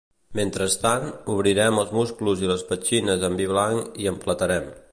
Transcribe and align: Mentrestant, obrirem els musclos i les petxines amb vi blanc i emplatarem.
Mentrestant, 0.37 1.03
obrirem 1.33 1.77
els 1.83 1.93
musclos 1.97 2.41
i 2.45 2.49
les 2.53 2.63
petxines 2.71 3.27
amb 3.29 3.43
vi 3.43 3.47
blanc 3.53 4.01
i 4.05 4.09
emplatarem. 4.13 4.67